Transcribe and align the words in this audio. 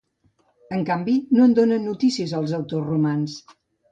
En 0.77 0.79
canvi 0.87 1.13
no 1.39 1.43
en 1.49 1.53
donen 1.59 1.85
notícies 1.89 2.35
els 2.39 2.57
autors 2.61 2.91
romans. 2.95 3.37